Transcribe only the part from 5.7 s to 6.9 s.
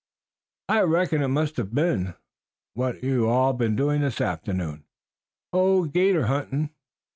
'gator hunting."